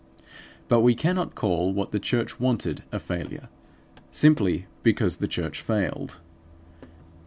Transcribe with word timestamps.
But 0.67 0.79
we 0.79 0.95
cannot 0.95 1.35
call 1.35 1.73
what 1.73 1.91
the 1.91 1.99
church 1.99 2.39
wanted 2.39 2.81
a 2.91 2.97
failure, 2.97 3.49
simply 4.09 4.65
because 4.81 5.17
the 5.17 5.27
church 5.27 5.61
failed. 5.61 6.19